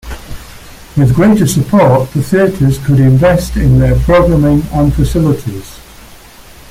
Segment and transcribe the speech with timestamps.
[0.97, 5.79] With greater support, the theatres could invest in their programming and facilities.